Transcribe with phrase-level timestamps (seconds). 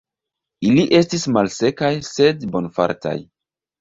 [0.69, 3.17] Ili estis malsekaj, sed bonfartaj.